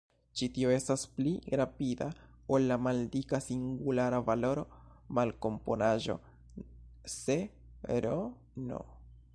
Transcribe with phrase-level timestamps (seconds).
[0.39, 2.07] Ĉi tio estas pli rapida
[2.57, 4.65] ol la maldika singulara valoro
[5.19, 6.19] malkomponaĵo
[7.19, 7.39] se
[8.01, 8.77] "r«n".